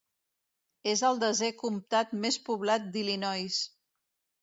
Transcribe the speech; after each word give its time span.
És 0.93 1.03
el 1.09 1.21
desè 1.25 1.51
comtat 1.61 2.17
més 2.25 2.41
poblat 2.51 2.91
d'Illinois. 2.97 3.65